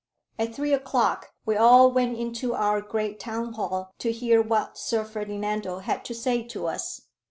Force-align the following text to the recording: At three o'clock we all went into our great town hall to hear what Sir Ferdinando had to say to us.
At 0.39 0.55
three 0.55 0.73
o'clock 0.73 1.31
we 1.45 1.55
all 1.55 1.91
went 1.91 2.17
into 2.17 2.55
our 2.55 2.81
great 2.81 3.19
town 3.19 3.53
hall 3.53 3.91
to 3.99 4.11
hear 4.11 4.41
what 4.41 4.75
Sir 4.79 5.03
Ferdinando 5.05 5.77
had 5.77 6.03
to 6.05 6.15
say 6.15 6.41
to 6.41 6.65
us. 6.65 7.01